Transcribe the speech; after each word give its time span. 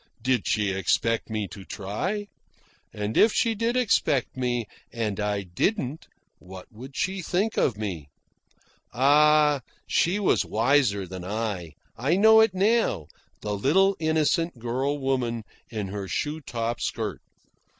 Did 0.23 0.47
she 0.47 0.71
expect 0.71 1.29
me 1.29 1.47
to 1.49 1.63
try? 1.63 2.25
And 2.91 3.15
if 3.15 3.31
she 3.31 3.53
did 3.53 3.77
expect 3.77 4.35
me, 4.35 4.65
and 4.91 5.19
I 5.19 5.43
didn't 5.43 6.07
what 6.39 6.65
would 6.71 6.95
she 6.97 7.21
think 7.21 7.55
of 7.55 7.77
me? 7.77 8.09
Ah, 8.93 9.61
she 9.85 10.17
was 10.19 10.43
wiser 10.43 11.05
than 11.05 11.23
I 11.23 11.73
I 11.99 12.15
know 12.17 12.39
it 12.41 12.55
now 12.55 13.09
the 13.41 13.53
little 13.55 13.95
innocent 13.99 14.57
girl 14.57 14.97
woman 14.97 15.43
in 15.69 15.89
her 15.89 16.07
shoe 16.07 16.41
top 16.41 16.81
skirt. 16.81 17.21